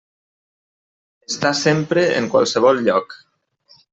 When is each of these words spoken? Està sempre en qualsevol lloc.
Està 1.33 1.51
sempre 1.59 2.05
en 2.21 2.31
qualsevol 2.35 2.83
lloc. 2.89 3.17